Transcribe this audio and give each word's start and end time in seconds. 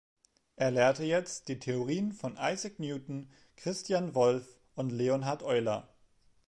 Er 0.55 0.71
lehrte 0.71 1.03
jetzt 1.03 1.47
die 1.47 1.59
Theorien 1.59 2.11
von 2.11 2.35
Isaac 2.41 2.79
Newton, 2.79 3.29
Christian 3.55 4.15
Wolff 4.15 4.59
und 4.73 4.91
Leonhard 4.91 5.43
Euler. 5.43 5.93